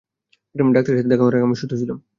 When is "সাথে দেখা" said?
0.97-1.23